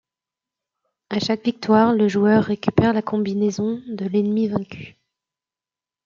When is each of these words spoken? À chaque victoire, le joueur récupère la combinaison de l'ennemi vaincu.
À 1.11 1.19
chaque 1.19 1.45
victoire, 1.45 1.93
le 1.93 2.07
joueur 2.07 2.45
récupère 2.45 2.91
la 2.91 3.03
combinaison 3.03 3.83
de 3.87 4.05
l'ennemi 4.07 4.47
vaincu. 4.47 4.97